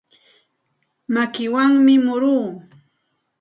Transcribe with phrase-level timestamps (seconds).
[1.13, 2.47] Makiwanmi muruu.